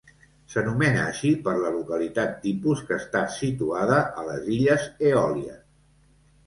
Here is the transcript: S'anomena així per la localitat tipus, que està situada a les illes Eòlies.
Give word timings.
S'anomena 0.51 1.03
així 1.09 1.33
per 1.47 1.53
la 1.65 1.73
localitat 1.75 2.33
tipus, 2.47 2.81
que 2.89 2.99
està 3.03 3.23
situada 3.37 4.01
a 4.23 4.27
les 4.33 4.53
illes 4.59 4.91
Eòlies. 5.13 5.65